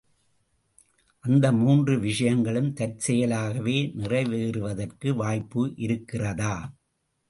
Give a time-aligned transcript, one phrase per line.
[1.25, 6.55] அந்த மூன்று விஷயங்களும் தற்செயலாகவே நிறைவேறுவதற்கு வாய்ப்பு இருக்கிறதா?